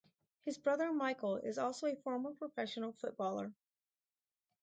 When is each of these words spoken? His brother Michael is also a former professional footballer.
His 0.45 0.57
brother 0.57 0.91
Michael 0.91 1.35
is 1.35 1.59
also 1.59 1.85
a 1.85 1.95
former 1.95 2.33
professional 2.33 2.91
footballer. 2.93 3.53